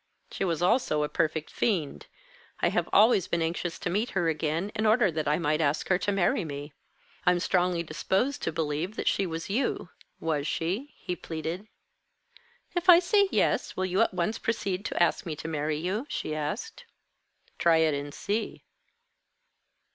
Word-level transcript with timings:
She 0.31 0.43
was 0.43 0.63
also 0.63 1.03
a 1.03 1.09
perfect 1.09 1.51
fiend. 1.51 2.07
I 2.59 2.69
have 2.69 2.89
always 2.91 3.27
been 3.27 3.43
anxious 3.43 3.77
to 3.77 3.89
meet 3.91 4.09
her 4.17 4.29
again, 4.29 4.71
in 4.73 4.87
order 4.87 5.11
that 5.11 5.27
I 5.27 5.37
might 5.37 5.61
ask 5.61 5.89
her 5.89 5.99
to 5.99 6.11
marry 6.11 6.43
me. 6.43 6.73
I'm 7.23 7.39
strongly 7.39 7.83
disposed 7.83 8.41
to 8.41 8.51
believe 8.51 8.95
that 8.95 9.07
she 9.07 9.27
was 9.27 9.47
you. 9.47 9.89
Was 10.19 10.47
she?" 10.47 10.95
he 10.97 11.15
pleaded. 11.15 11.67
"If 12.73 12.89
I 12.89 12.97
say 12.97 13.29
yes, 13.29 13.77
will 13.77 13.85
you 13.85 14.01
at 14.01 14.11
once 14.11 14.39
proceed 14.39 14.85
to 14.85 15.03
ask 15.03 15.27
me 15.27 15.35
to 15.35 15.47
marry 15.47 15.77
you?" 15.77 16.07
she 16.09 16.33
asked. 16.33 16.85
"Try 17.59 17.77
it 17.77 17.93
and 17.93 18.11
see." 18.11 18.63